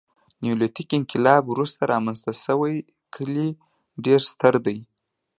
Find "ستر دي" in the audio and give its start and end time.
4.31-4.77